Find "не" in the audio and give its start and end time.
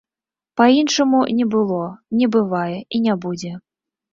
1.41-1.45, 2.23-2.31, 3.05-3.13